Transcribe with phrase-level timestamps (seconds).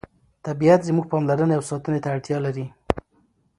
[0.45, 2.65] طبیعت زموږ پاملرنې او ساتنې ته اړتیا لري